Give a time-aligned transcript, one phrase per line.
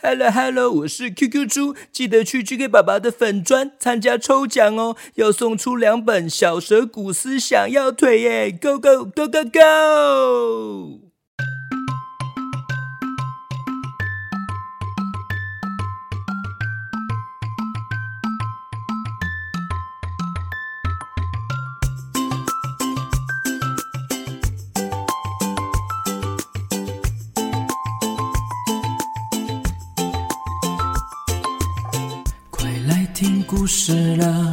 [0.00, 11.07] Hello Hello，我是 QQ 猪，记得去 GK 爸爸的粉砖参加抽奖哦，要送出两本小蛇古斯想要腿耶，Go Go Go Go Go！
[33.88, 34.52] 事了，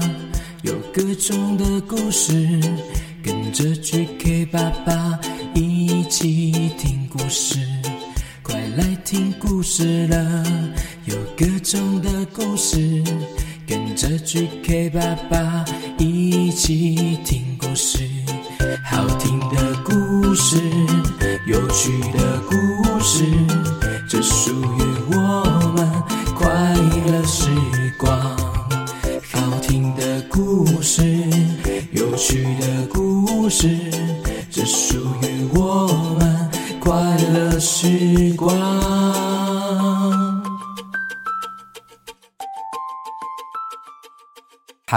[0.62, 2.32] 有各种的故事，
[3.22, 5.20] 跟着 GK 爸爸
[5.54, 7.60] 一起听故事。
[8.42, 10.42] 快来听故事了，
[11.04, 13.04] 有各种的故事，
[13.68, 15.38] 跟着 GK 爸爸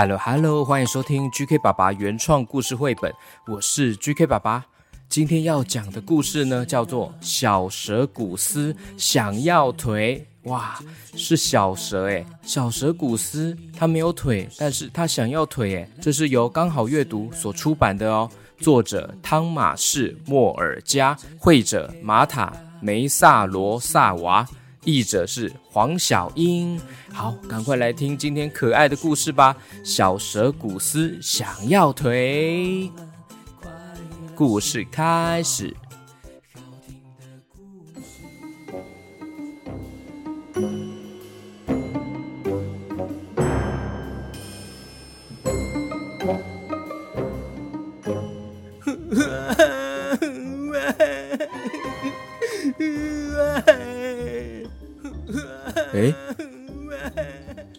[0.01, 3.13] Hello Hello，欢迎收听 GK 爸爸原创故事绘本，
[3.49, 4.65] 我是 GK 爸爸。
[5.09, 10.25] 今天要讲的故事呢，叫做《小蛇古斯想要腿》。
[10.49, 10.79] 哇，
[11.17, 15.91] 是小蛇诶，小蛇古斯，它没有腿，但是它想要腿诶。
[16.01, 18.31] 这是由刚好阅读所出版的哦。
[18.59, 24.47] 作者汤马士莫尔加，绘者马塔梅萨罗萨娃，
[24.85, 26.81] 译者是黄小英。
[27.13, 29.57] 好，赶快来听今天可爱的故事吧。
[29.85, 32.91] 小蛇古斯想要腿，
[34.35, 35.75] 故事开始。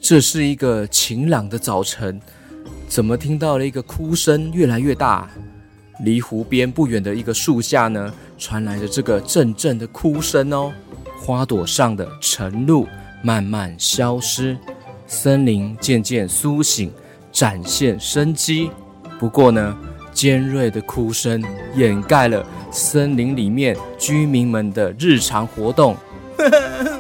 [0.09, 2.19] 这是一个晴朗的早晨，
[2.87, 5.29] 怎么听到了一个哭声越来越大？
[6.03, 10.73] 离湖边不远的一个树下呢，传来着这个阵阵的哭声哦。
[11.21, 12.87] 花朵上的晨露
[13.21, 14.57] 慢慢消失，
[15.05, 16.91] 森林渐渐苏醒，
[17.31, 18.71] 展现生机。
[19.19, 19.77] 不过呢，
[20.11, 21.39] 尖锐的哭声
[21.75, 25.95] 掩盖了森林里面居民们的日常活动。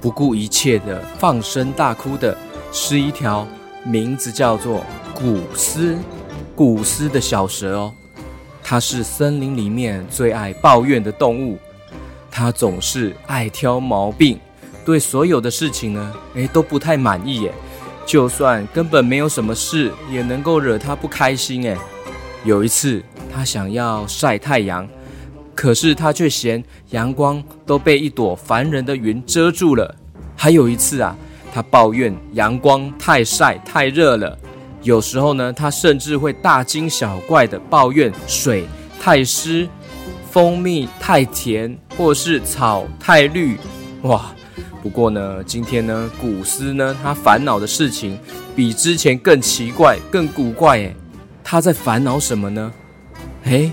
[0.00, 2.36] 不顾一切的放声大哭的
[2.72, 3.46] 是一条
[3.84, 4.82] 名字叫做
[5.14, 5.96] 古斯
[6.54, 7.92] 古斯的小蛇哦，
[8.62, 11.58] 它是森林里面最爱抱怨的动物，
[12.30, 14.38] 它总是爱挑毛病，
[14.84, 17.52] 对所有的事情呢，哎都不太满意耶，
[18.06, 21.76] 就算根本没有什么事，也能够惹它不开心哎。
[22.44, 23.02] 有一次，
[23.34, 24.88] 它想要晒太阳。
[25.54, 29.94] 可是他却嫌阳光都被一朵烦人的云遮住了。
[30.36, 31.16] 还有一次啊，
[31.52, 34.38] 他抱怨阳光太晒太热了。
[34.82, 38.64] 有时候呢，他甚至会大惊小怪的抱怨水
[38.98, 39.68] 太湿、
[40.30, 43.58] 蜂蜜太甜，或是草太绿。
[44.02, 44.32] 哇！
[44.82, 48.18] 不过呢，今天呢，古斯呢，他烦恼的事情
[48.56, 50.78] 比之前更奇怪、更古怪。
[50.78, 50.96] 诶，
[51.44, 52.72] 他在烦恼什么呢？
[53.44, 53.70] 诶。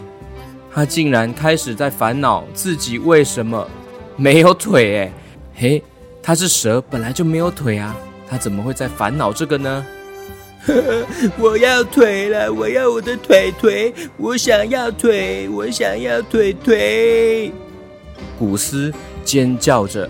[0.77, 3.67] 他竟然开始在烦恼自己为什么
[4.15, 4.99] 没有腿？
[4.99, 5.13] 哎，
[5.55, 5.83] 嘿，
[6.21, 7.97] 他是蛇，本来就没有腿啊，
[8.29, 9.83] 他怎么会在烦恼这个呢？
[11.39, 17.51] 我要腿了，我要我的腿腿，我想要腿，我想要腿腿。
[18.38, 18.94] 古斯
[19.25, 20.07] 尖叫着，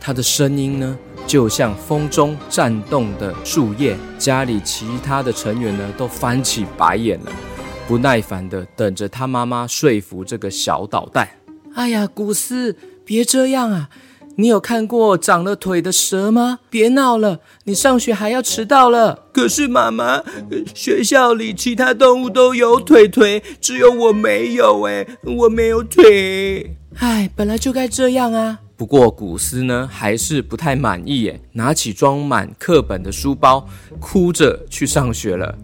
[0.00, 0.98] 他的声音呢，
[1.28, 3.96] 就像风中颤动的树叶。
[4.18, 7.30] 家里其他的成员呢，都翻起白眼了。
[7.88, 11.28] 不耐烦的等着他妈妈说服这个小捣蛋。
[11.74, 13.90] 哎呀，古斯，别这样啊！
[14.36, 16.60] 你有看过长了腿的蛇吗？
[16.70, 19.26] 别闹了，你上学还要迟到了。
[19.32, 20.22] 可是妈妈，
[20.74, 26.76] 学校里其他动物都有腿腿，只有我没有哎，我没有腿。
[26.96, 28.60] 哎，本来就该这样啊。
[28.76, 33.68] 不过古斯呢，还是不太满意耶，拿起装满课本的书包，
[34.00, 35.58] 哭着去上学了。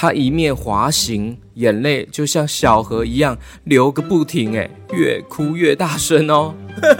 [0.00, 6.54] 他一面滑行，眼泪就像小河一样流个不停，哎，越哭越大声哦。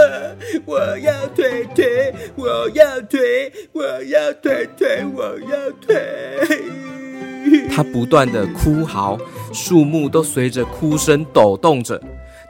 [0.67, 7.71] 我要腿腿，我要腿，我要腿腿，我要腿。
[7.75, 9.17] 他不断的哭嚎，
[9.51, 11.99] 树木都随着哭声抖动着。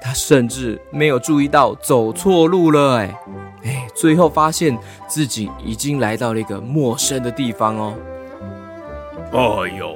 [0.02, 3.16] 他甚至没有注意到走错路了，哎
[3.62, 4.76] 哎，最后发现
[5.06, 7.94] 自己已经来到了一个陌生的地方哦。
[9.30, 9.94] 哎呦，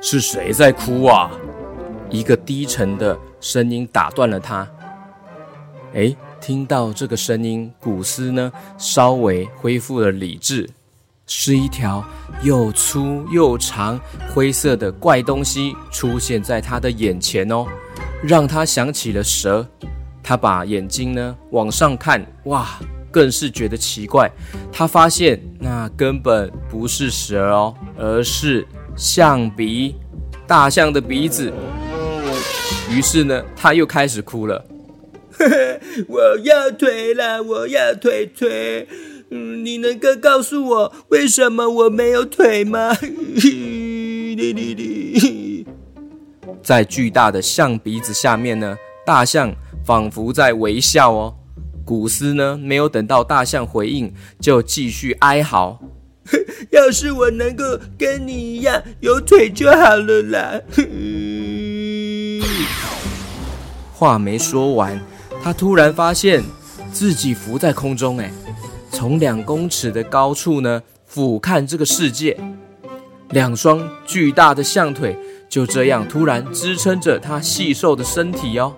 [0.00, 1.30] 是谁在哭啊？
[2.10, 4.66] 一个低沉的声音打断了他。
[5.94, 10.68] 哎，听到这个声音，古斯呢稍微恢复了理智。
[11.28, 12.04] 是一条
[12.42, 13.98] 又粗又长、
[14.32, 17.66] 灰色的怪东西出现在他的眼前哦，
[18.22, 19.66] 让他想起了蛇。
[20.22, 22.78] 他把眼睛呢往上看，哇，
[23.10, 24.30] 更是觉得奇怪。
[24.72, 28.64] 他发现那根本不是蛇哦，而是
[28.96, 29.94] 象鼻，
[30.46, 31.52] 大象的鼻子。
[32.90, 34.64] 于是呢，他又开始哭了。
[36.08, 38.88] 我要腿了，我要腿腿。
[39.30, 42.96] 嗯，你能够告诉我为什么我没有腿吗？
[46.62, 49.54] 在巨大的象鼻子下面呢，大象
[49.84, 51.34] 仿佛在微笑哦。
[51.84, 55.78] 古斯呢，没有等到大象回应，就继续哀嚎
[56.70, 57.64] ：“要是我能够
[57.98, 60.60] 跟你一样有腿就好了啦！”
[63.92, 65.00] 话没说完，
[65.42, 66.44] 他突然发现
[66.92, 68.30] 自己浮在空中，哎。
[68.92, 72.34] 从两公尺的高处呢，俯瞰这个世界，
[73.30, 75.18] 两双巨大的象腿
[75.50, 78.74] 就这样突然支撑着他细瘦的身体哦。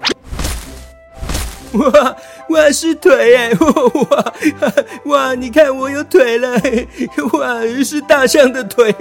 [1.78, 2.16] 哇
[2.50, 3.52] 哇是腿哎！
[4.10, 4.32] 哇
[5.04, 6.60] 哇，你看我有腿了！
[7.34, 8.94] 哇，是大象的腿！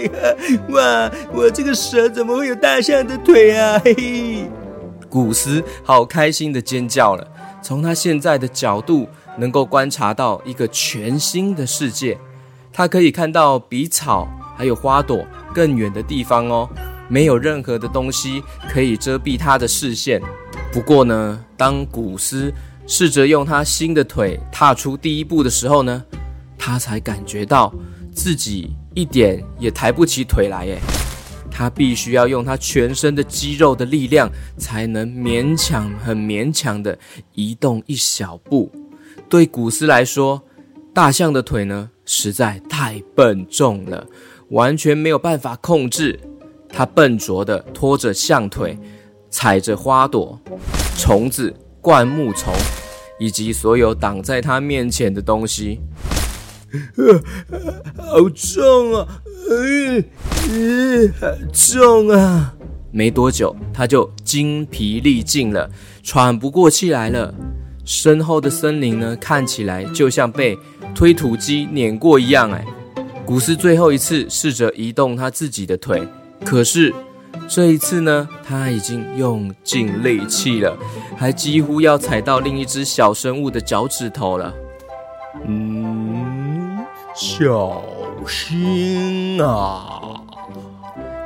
[0.70, 3.80] 哇，我这个蛇怎么会有大象的腿啊？
[3.84, 4.50] 嘿，
[5.10, 7.28] 古斯好开心的尖叫了。
[7.62, 9.08] 从他现在的角度。
[9.40, 12.18] 能够观察到一个全新的世界，
[12.74, 14.28] 他可以看到比草
[14.58, 15.24] 还有花朵
[15.54, 16.68] 更远的地方哦，
[17.10, 20.22] 没有任何的东西可以遮蔽他的视线。
[20.72, 22.54] 不过呢，当古斯
[22.86, 26.04] 试着用他新的腿踏出第一步的时候呢，
[26.58, 27.74] 他才感觉到
[28.14, 30.80] 自己一点也抬不起腿来耶。
[31.50, 36.98] 他必须要用他全身的肌肉的力量，才能勉强、很勉强的
[37.34, 38.72] 移动一小步。
[39.28, 40.44] 对古斯来说，
[40.94, 44.06] 大象的腿呢实在太笨重了，
[44.50, 46.20] 完全没有办法控制。
[46.70, 48.78] 他笨拙地拖着象腿，
[49.30, 50.40] 踩着花朵、
[50.98, 52.54] 虫子、灌木丛，
[53.20, 55.80] 以及所有挡在他面前的东西。
[57.98, 59.08] 好重啊！
[59.50, 60.04] 嗯
[60.50, 62.54] 嗯，好重啊！
[62.92, 65.70] 没多久，他就精疲力尽了，
[66.04, 67.34] 喘不过气来了。
[67.86, 70.58] 身后的森林呢，看起来就像被
[70.94, 72.52] 推土机碾过一样。
[72.52, 72.66] 哎，
[73.26, 76.06] 古斯最后一次试着移动他自己的腿，
[76.46, 76.94] 可是
[77.48, 80.78] 这一次呢，他已经用尽力气了，
[81.18, 84.54] 还几乎要踩到另一只小生物的脚趾头了。
[85.46, 86.78] 嗯，
[87.14, 87.82] 小
[88.28, 90.20] 心啊！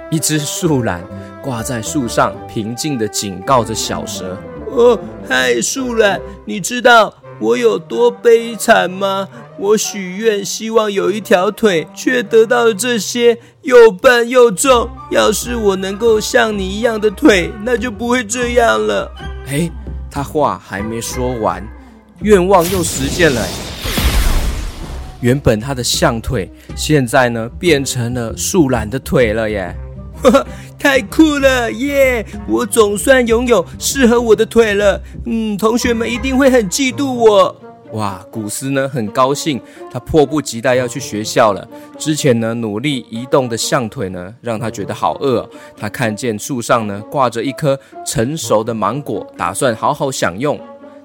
[0.09, 1.01] 一只树懒
[1.41, 4.37] 挂在树上，平静地警告着小蛇。
[4.69, 9.27] 哦，嗨，树懒，你知道我有多悲惨吗？
[9.61, 14.89] 我许愿，希望有一条腿，却得到了这些，又笨又重。
[15.11, 19.11] 要是我能够像你一样的腿，那就不会这样了。
[19.45, 19.69] 哎，
[20.09, 21.63] 他话还没说完，
[22.21, 23.47] 愿望又实现了。
[25.19, 29.75] 原本他的象腿，现在呢，变成了树懒的腿了耶。
[30.79, 32.25] 太酷了耶！
[32.47, 34.99] 我总算拥有适合我的腿了。
[35.27, 37.55] 嗯，同学们一定会很嫉妒我。
[37.93, 41.67] 哇，古斯呢很高兴，他迫不及待要去学校了。
[41.97, 45.47] 之前呢努力移动的象腿呢，让他觉得好饿。
[45.75, 50.59] 他看见树上呢挂着一颗成熟的芒果，打算好好享用。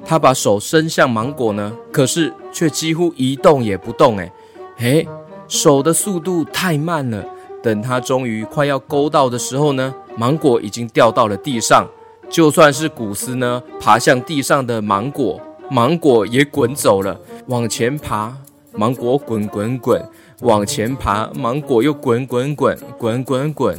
[0.04, 4.16] 他把手伸向芒果呢，可是却几乎一动也不动。
[4.18, 4.32] 哎，
[4.76, 5.08] 嘿，
[5.48, 7.24] 手的速度太慢了。
[7.62, 11.84] 等他终于快要勾到的时候呢，芒果已经掉到了地上。
[12.28, 17.20] 就算是古斯呢，爬向地上的芒果，芒果也滚走了。
[17.46, 18.36] 往前爬，
[18.72, 20.00] 芒果滚滚滚；
[20.40, 23.78] 往前爬，芒果又滚滚滚，滚滚滚。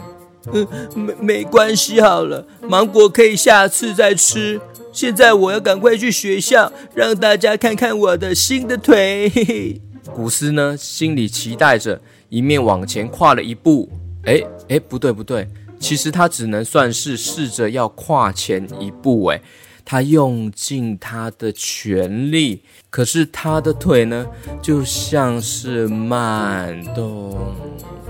[0.53, 4.62] 嗯，没没关系，好了，芒果可以下次再吃。
[4.94, 9.29] 现在我要赶快去学校，让大家看看我的新的腿。
[9.29, 9.82] 嘿嘿。
[10.15, 12.00] 古斯呢，心里期待着。
[12.29, 13.89] 一面往前跨了一步，
[14.25, 15.48] 哎哎，不对不对，
[15.79, 19.41] 其实他只能算是试着要跨前一步，哎，
[19.89, 24.27] 他用尽他的全力，可是他的腿呢，
[24.62, 27.56] 就像是慢动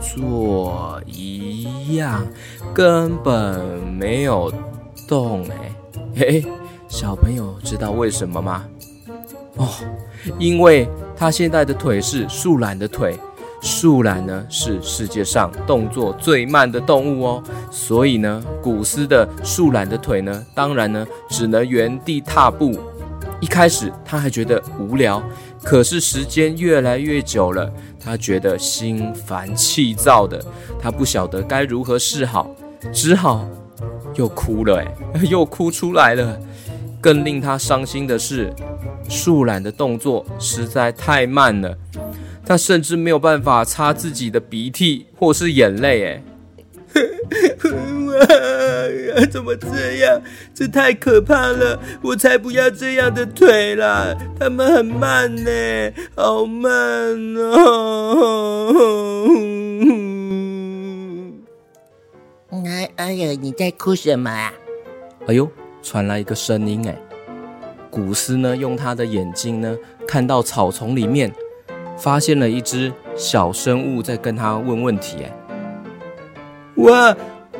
[0.01, 2.25] 作一样，
[2.74, 3.60] 根本
[3.93, 4.51] 没有
[5.07, 5.72] 动， 哎
[6.15, 6.46] 嘿，
[6.88, 8.65] 小朋友知道为什么吗？
[9.57, 9.69] 哦，
[10.39, 13.15] 因为他现在的腿是树懒的腿，
[13.62, 22.80] 树懒呢是世界上动作最慢的动物哦，所以呢，古斯的树懒的腿呢，当然呢只能原地踏步。
[23.40, 25.22] 一开始他还觉得无聊，
[25.64, 30.44] 可是时间越来越久了，他觉得心烦气躁的，
[30.82, 32.50] 他不晓得该如何是好，
[32.92, 33.48] 只好
[34.16, 36.40] 又哭了，哎，又哭出来了。
[37.00, 38.52] 更令他伤心的是，
[39.08, 41.78] 树懒的动作实在太慢了，
[42.48, 46.24] 他甚至没有办法擦自己的鼻涕或是眼泪，哎。
[48.08, 49.25] 哇！
[49.30, 50.22] 怎么这样？
[50.54, 51.77] 这太可怕了！
[52.01, 54.16] 我才不要这样的腿啦！
[54.39, 55.51] 他们很慢呢，
[56.16, 56.72] 好慢
[57.36, 58.74] 哦！
[62.66, 64.54] 哎哎呦，你在哭什么啊？
[65.27, 65.51] 哎呦，
[65.84, 66.98] 传来一个声音哎！
[67.92, 69.75] 古斯呢，用他的眼睛呢，
[70.08, 71.32] 看到草丛里面，
[71.98, 75.34] 发现了一只小生物在跟他问问题哎。
[76.75, 77.16] 哇，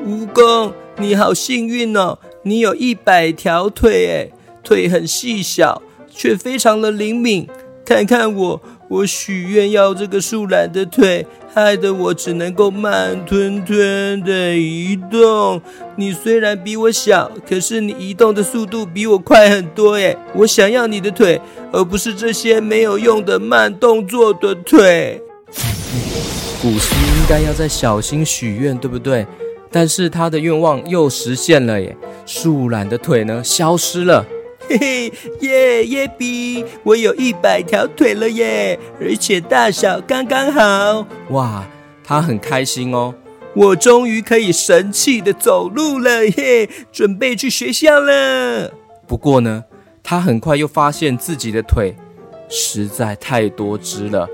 [0.06, 2.20] 蜈蚣，你好幸运哦！
[2.44, 4.32] 你有一百条腿，哎，
[4.64, 7.48] 腿很细小，却非常的灵敏。
[7.84, 15.62] 看看我，我许愿要这个树懒的腿，害得我只能够慢吞吞的移动。
[15.98, 21.42] 你虽然比我小，可是你移动的速度比我快很多，哎，我想要你的腿，
[21.72, 25.22] 而不是这些没有用的慢动作的腿。
[26.62, 29.28] 古斯应该要再小心许愿，对不对？
[29.70, 31.96] 但是他的愿望又实现了耶！
[32.26, 34.26] 树懒的腿呢，消失了。
[34.70, 41.08] 嘿嘿，耶耶比，我有一百条腿了耶，而且大小刚刚好。
[41.30, 41.66] 哇，
[42.04, 43.16] 他很开心哦！
[43.56, 48.74] 我终于可以神气的走路了耶，准备去学校了。
[49.08, 49.64] 不过呢，
[50.04, 51.96] 他很快又发现自己的腿
[52.50, 54.28] 实在太多只了。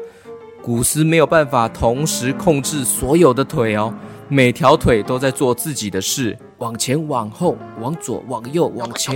[0.63, 3.93] 古斯没有办法同时控制所有的腿哦，
[4.33, 9.15] 每条腿都在做自己的事，往前、往后、往左、往右、往前、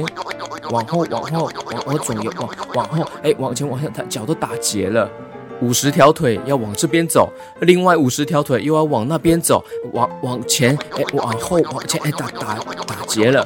[0.69, 5.09] 往后、往后、往往左、右、往往后，哎，往前、往下，他脚都打结了。
[5.59, 13.43] 五十条腿要往这边走，另外五十条腿又要往那边走，往往前，哎，往后、往前，哎，打打打结了。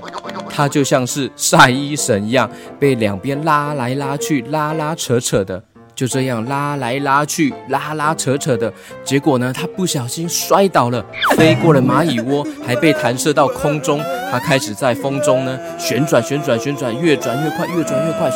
[0.50, 5.64] 他就像是晒衣绳一样，被两边拉来拉去，拉拉扯扯的。
[6.02, 9.54] 就这样拉来拉去，拉拉扯扯的结果呢？
[9.56, 11.06] 他不小心摔倒了，
[11.38, 14.02] 飞过了蚂蚁窝，还被弹射到空中。
[14.32, 18.32] 他开始在风中呢旋转、旋转、旋转，越转越快，越转越快，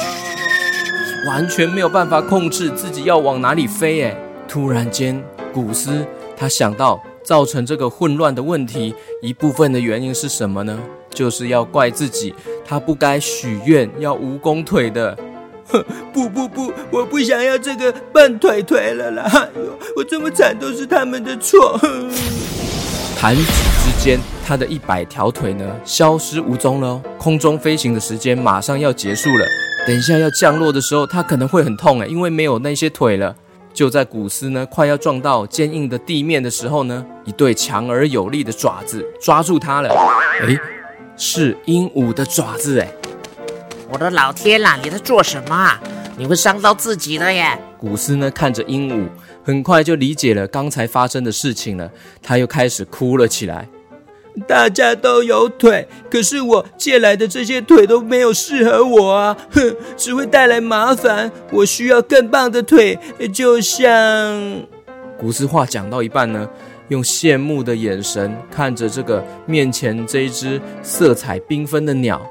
[1.27, 4.03] 完全没有办法控制自己要往哪里飞。
[4.03, 4.15] 哎，
[4.47, 5.19] 突然间，
[5.51, 6.05] 古斯
[6.37, 8.93] 他想到，造成这个混乱的问题
[9.23, 10.79] 一部分的原因是什么呢？
[11.09, 15.17] 就是要怪自己，他不该许愿要蜈蚣腿的。
[15.67, 19.23] 哼 不不不，我不想要这个笨腿腿了啦！
[19.33, 21.79] 哎呦，我这么惨都是他们的错。
[23.19, 27.01] 弹指之间，他的一百条腿呢，消失无踪了。
[27.17, 29.45] 空中飞行的时间马上要结束了，
[29.87, 33.35] 等一下要降落的时候，他可能会很痛哎，因为没有那些腿了。
[33.73, 39.89] 就在古斯呢快要撞到坚硬的地面的时候呢，一对强而有力的爪子抓住他了。
[40.41, 40.57] 哎，
[41.17, 42.89] 是鹦鹉的爪子哎。
[43.89, 44.77] 我的老天啦！
[44.83, 45.79] 你在做什么啊？
[46.17, 47.57] 你会伤到自己的耶！
[47.77, 49.07] 古斯呢看着鹦鹉，
[49.43, 51.89] 很快就理解了刚才发生的事情了。
[52.21, 53.67] 他又开始哭了起来。
[54.47, 59.37] 大家都有腿，可是我借来的这些腿都没有适合我啊！
[59.51, 61.31] 哼，只会带来麻烦。
[61.51, 62.97] 我需要更棒的腿，
[63.33, 63.87] 就像……
[65.17, 66.49] 古斯话讲到一半呢，
[66.89, 72.21] 用羡慕的眼神看着这个面前这一只色彩缤纷的鸟。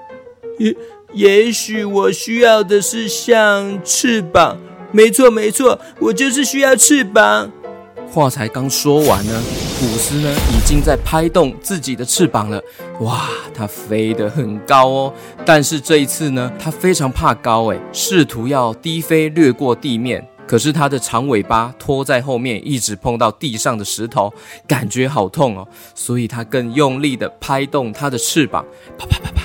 [0.58, 0.72] 也
[1.14, 4.58] 也许我需要的是像翅膀，
[4.90, 7.52] 没错没错，我就是需要翅膀。
[8.10, 9.42] 话才刚说完呢，
[9.78, 12.60] 古斯呢已经在拍动自己的翅膀了。
[13.00, 20.26] 哇，它飞得很高哦，但是这一次呢，它非常怕高，哎，试图要低飞掠过地面。
[20.46, 24.32] 可是它的长尾巴拖在后面，一直碰到地上的石头，
[24.66, 28.64] 感觉好痛哦，所以它更用力的拍动它的翅膀，
[28.98, 29.43] 啪啪啪啪。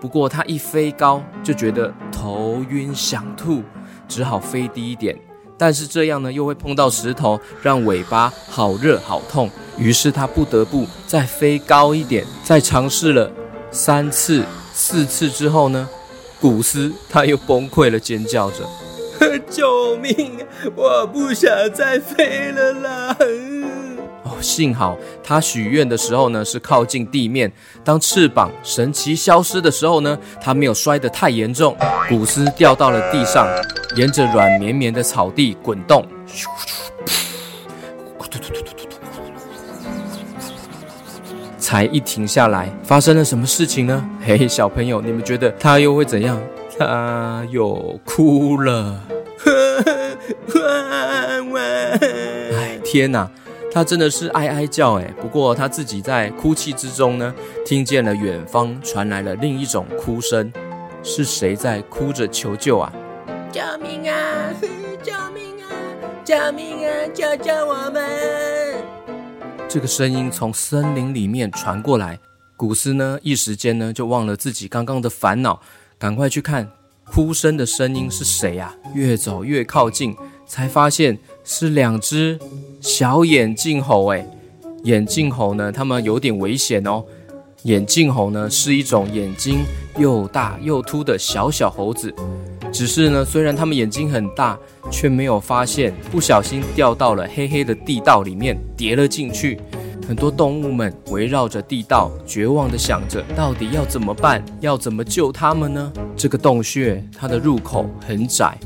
[0.00, 3.62] 不过他一飞高就觉得头晕想吐，
[4.06, 5.18] 只好飞低一点。
[5.58, 9.50] 但是这样呢又会碰到石头，让尾巴好热好痛。
[9.78, 12.26] 于是他不得不再飞高一点。
[12.44, 13.30] 再尝试了
[13.70, 15.88] 三次、四次之后呢，
[16.40, 18.58] 古斯他又崩溃了，尖叫着
[19.48, 20.46] ：“救命！
[20.74, 23.16] 我不想再飞了啦！”
[24.46, 27.50] 哦，幸好他许愿的时候呢是靠近地面，
[27.82, 31.76] 当翅膀神奇消失的时候呢，他没有摔得太严重。
[32.08, 33.48] 古斯掉到了地上，
[33.96, 36.06] 沿着软绵绵的草地滚动。
[41.58, 44.08] 才一停下来，发生了什么事情呢？
[44.24, 46.40] 嘿，小朋友，你们觉得他又会怎样？
[46.78, 49.00] 他又哭了。
[52.52, 53.28] 哎，天哪，
[53.76, 55.04] 他真的是哀哀叫哎。
[55.20, 57.34] 不过他自己在哭泣之中呢，
[57.66, 60.50] 听见了远方传来了另一种哭声，
[61.02, 62.90] 是谁在哭着求救啊？
[63.52, 64.50] 救命啊！
[65.02, 65.68] 救命啊！
[66.24, 66.90] 救命啊！
[67.12, 68.82] 救救我们！
[69.68, 72.18] 这个声音从森林里面传过来，
[72.56, 75.60] 古斯呢一时间呢就忘了自己刚刚的烦恼，
[75.98, 76.66] 赶快去看
[77.04, 78.74] 哭声的声音是谁呀？
[78.94, 82.38] 越走越靠近，才发现是两只
[82.80, 84.06] 小眼镜猴。
[84.12, 84.26] 哎，
[84.84, 87.04] 眼镜猴呢，它们有点危险哦。
[87.62, 89.64] 眼镜猴呢是一种眼睛
[89.98, 92.14] 又大又凸的小小猴子。
[92.72, 94.56] 只是呢，虽然它们眼睛很大，
[94.90, 99.58] 却没有发现不小心掉到了黑黑的地道里面，跌了进去。
[100.06, 104.44] 很多动物们围绕着地道，绝望地想着，到底要怎么办？
[104.60, 105.92] 要怎么救它们呢？
[106.16, 108.56] 这个洞穴它的入口很窄，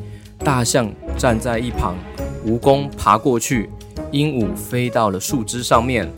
[0.40, 1.98] 大象站在一旁，
[2.46, 3.68] 蜈蚣爬过去，
[4.10, 6.10] 鹦鹉飞到了树枝上面，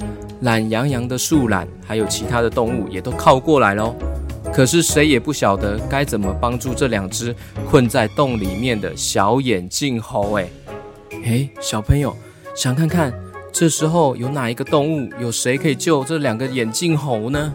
[0.42, 3.96] 懒洋洋的树懒还有其他的动物也都靠过来喽。
[4.54, 7.34] 可是谁也不晓得该怎么帮助这两只
[7.68, 10.38] 困在洞里面的小眼镜猴。
[10.38, 10.48] 哎，
[11.24, 12.16] 哎，小朋友，
[12.54, 13.12] 想看看
[13.50, 17.52] 这时候有哪一个动物，有谁可以救这两个眼镜猴呢？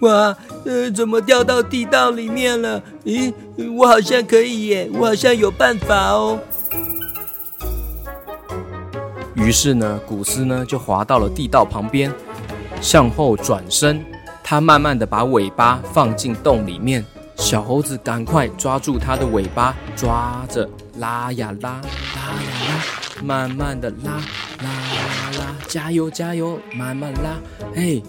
[0.00, 2.82] 哇，呃，怎么掉到地道里面了？
[3.04, 3.32] 咦，
[3.76, 6.38] 我好像可以耶，我好像有办法哦。
[9.34, 12.12] 于是呢，古斯呢就滑到了地道旁边，
[12.80, 14.04] 向后转身。
[14.42, 17.04] 他慢慢的把尾巴放进洞里面，
[17.36, 21.80] 小猴子赶快抓住它的尾巴，抓着拉呀拉，
[22.16, 24.12] 拉呀拉，慢慢的拉，
[24.62, 27.38] 拉拉拉，加油加油，慢慢拉，
[27.74, 28.02] 嘿，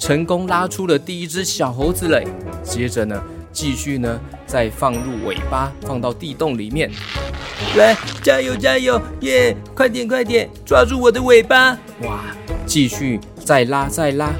[0.00, 2.26] 成功拉出了第一只小猴子嘞。
[2.64, 6.90] 接着呢，继续呢，再放入尾巴，放到地洞里面，
[7.76, 12.34] 来，加油加油，耶，快点快点，抓住我的尾巴，哇，
[12.64, 14.32] 继续再拉再拉。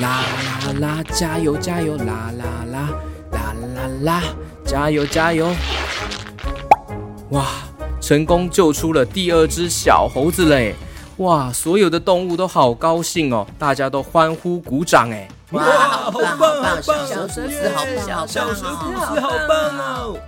[0.00, 1.96] 啦啦啦，加油加油！
[1.98, 2.90] 啦啦啦，
[3.30, 4.22] 啦啦啦，
[4.64, 5.54] 加油加油！
[7.30, 7.46] 哇，
[8.00, 10.74] 成功救出了第二只小猴子嘞！
[11.18, 15.26] 哇，所有的动物都好高兴哦，大家都欢呼鼓掌哎！
[15.52, 17.06] 哇，好棒好棒！
[17.06, 18.64] 小蛇子好棒，小蛇子
[19.20, 20.18] 好棒哦！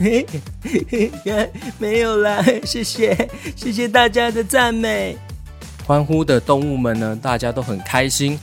[0.00, 0.26] 嘿
[0.62, 5.18] 嘿嘿，没有啦，谢谢谢谢大家的赞美。
[5.86, 8.38] 欢呼的动物们呢，大家都很开心。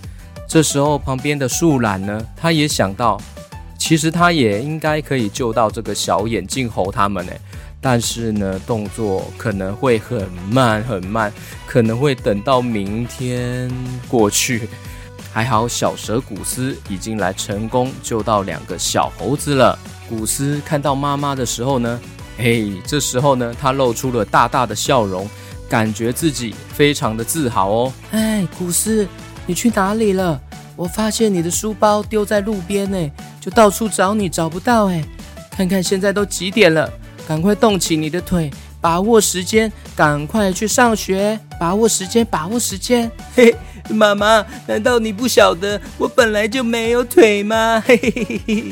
[0.47, 3.19] 这时候，旁边的树懒呢，他也想到，
[3.79, 7.31] 其实他也应该可以救到这个小眼镜猴他们呢，
[7.87, 11.31] 但是呢，动作可能会很慢很慢，
[11.67, 13.71] 可能会等到明天
[14.07, 14.67] 过去。
[15.31, 19.77] 还好，小蛇古斯已经来成功救到两个小猴子了。
[20.09, 21.99] 古斯看到妈妈的时候呢，
[22.39, 25.29] 嘿，这时候呢，他露出了大大的笑容，
[25.69, 27.93] 感觉自己非常的自豪哦。
[28.09, 29.07] 哎，古斯。
[29.45, 30.41] 你去哪里了？
[30.75, 35.05] 我发现你的书包丢在路边呢，就到处找你，找不到哎。
[35.51, 36.91] 看看现在都几点了，
[37.27, 43.11] 赶快动起你的腿，把握时间，赶快去上学，把握时间，把握时间。
[43.35, 43.55] 嘿，
[43.89, 47.83] 妈妈，难道你不晓得我本来就没有腿吗？
[47.85, 48.63] 嘿嘿嘿嘿。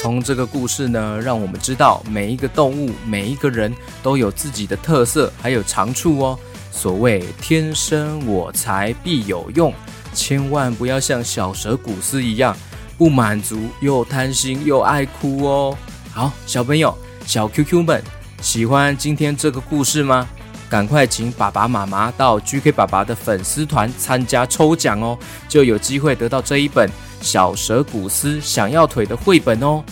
[0.00, 6.38] 从这个故事呢，让我们知道每一个动物、每一个人都有自己的特色，还有长处哦。
[6.70, 9.72] 所谓天生我材必有用，
[10.12, 12.54] 千万不要像小蛇古斯一样
[12.96, 15.76] 不满足又贪心又爱哭哦。
[16.12, 18.02] 好，小朋友、小 QQ 们，
[18.40, 20.28] 喜欢今天这个故事吗？
[20.68, 25.16] 赶快请爸爸妈妈到 GK 爸爸的粉丝团参加抽奖哦，
[25.48, 29.84] 就有机会得到这一本小蛇古斯想要腿的绘本哦。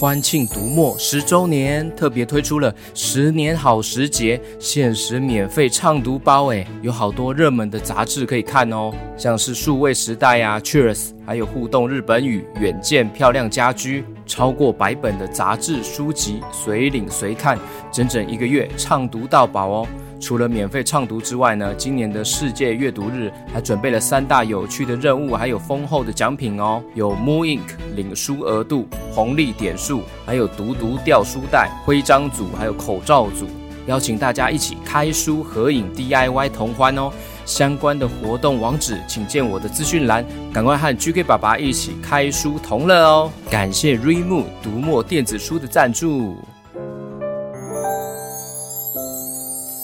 [0.00, 17.58] 欢庆读墨十周年，特别推出了十年好时节限时免费畅读包，哎，有好多热门的杂志可以看哦，像是数位时代呀、Cheers，还有互动日本语、远见漂亮家居，超过百本的杂志书籍随领随看，
[17.92, 19.86] 整整一个月畅读到饱哦。
[20.20, 26.82] 除了免费畅读之外呢，今年的世界阅读日还准备了三大有趣的任务，还有丰厚的奖品哦。
[26.94, 33.46] 有 Moon Ink 领书额度、红利点数，还有读读掉书袋、徽章组，还有口罩组，
[33.86, 37.10] 邀请大家一起开书合影 DIY 同欢哦。
[37.46, 40.24] 相关的活动网址，请见我的资讯栏。
[40.52, 43.32] 赶快和 GK 爸爸一起开书同乐哦！
[43.50, 46.36] 感谢 Remove 读墨电子书的赞助。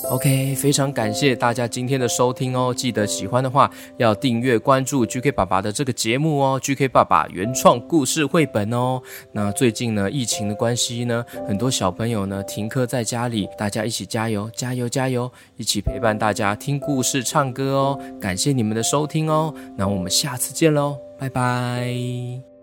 [0.09, 2.73] OK，非常感谢大家今天的收听哦！
[2.73, 9.03] 记得喜欢的话要订阅关注 GK 爸爸的这个节目哦，GK 爸爸原创故事绘本哦。
[9.33, 15.31] 那最近呢，疫情的关系呢，很多小朋友呢停课在家里，大家一起加油，加油，加油！
[15.57, 18.01] 一起陪伴大家听故事、唱歌哦。
[18.21, 22.56] 感谢你们的收听哦，那我们下次见喽，拜拜。